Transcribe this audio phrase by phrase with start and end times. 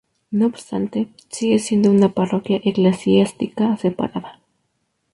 [0.31, 4.39] No obstante, sigue siendo una parroquia eclesiástica separada.